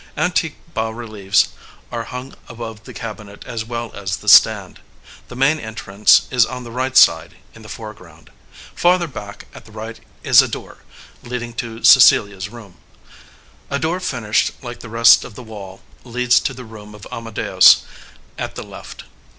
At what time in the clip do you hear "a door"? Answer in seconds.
10.41-10.79, 13.69-13.99